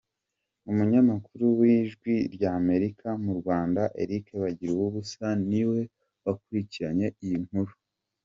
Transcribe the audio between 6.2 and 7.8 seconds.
wakurikiranye iyi nkuru